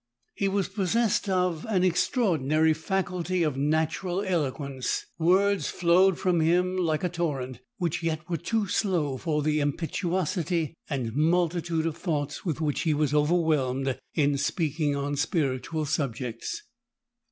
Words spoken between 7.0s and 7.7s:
a torrent,